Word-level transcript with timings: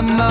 Just 0.00 0.29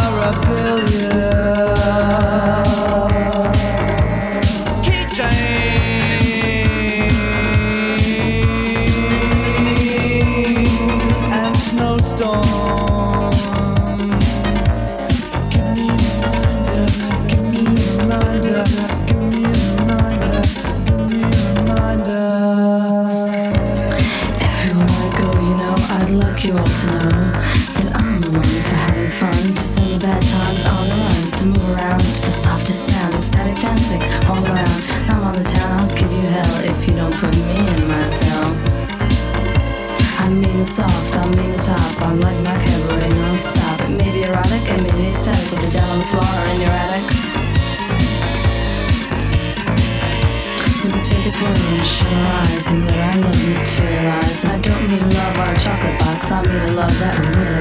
look 56.48 56.92
at 57.02 57.36
me 57.36 57.46
and 57.46 57.56
it's 57.56 57.59